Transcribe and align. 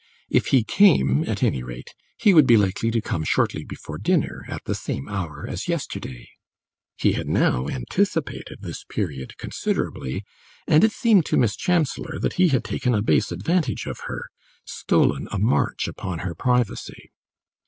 If 0.31 0.47
he 0.47 0.63
came, 0.63 1.25
at 1.29 1.43
any 1.43 1.61
rate, 1.61 1.93
he 2.17 2.33
would 2.33 2.47
be 2.47 2.57
likely 2.57 2.89
to 2.89 3.01
come 3.03 3.23
shortly 3.23 3.63
before 3.63 3.99
dinner, 3.99 4.45
at 4.47 4.63
the 4.65 4.73
same 4.73 5.07
hour 5.07 5.45
as 5.47 5.67
yesterday. 5.67 6.27
He 6.97 7.11
had 7.11 7.27
now 7.29 7.67
anticipated 7.67 8.61
this 8.63 8.83
period 8.83 9.37
considerably, 9.37 10.23
and 10.65 10.83
it 10.83 10.91
seemed 10.91 11.27
to 11.27 11.37
Miss 11.37 11.55
Chancellor 11.55 12.17
that 12.17 12.33
he 12.41 12.47
had 12.47 12.63
taken 12.63 12.95
a 12.95 13.03
base 13.03 13.31
advantage 13.31 13.85
of 13.85 13.99
her, 14.07 14.23
stolen 14.65 15.27
a 15.31 15.37
march 15.37 15.87
upon 15.87 16.17
her 16.25 16.33
privacy. 16.33 17.11